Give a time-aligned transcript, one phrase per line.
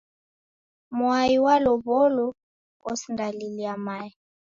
[0.97, 2.25] Mwai w'alow'olwa
[2.89, 4.09] osindalilia mae